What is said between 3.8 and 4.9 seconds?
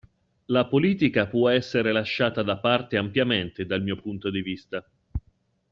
mio punto di vista.